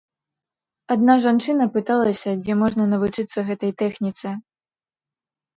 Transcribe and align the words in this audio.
Адна 0.93 1.17
жанчына 1.25 1.67
пыталася, 1.75 2.29
дзе 2.45 2.53
можна 2.63 2.83
навучыцца 2.95 3.39
гэтай 3.51 3.71
тэхніцы. 3.83 4.27